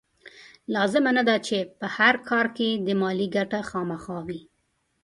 [0.73, 4.41] لازمه نه ده چې په هر کار کې دې مالي ګټه خامخا وي.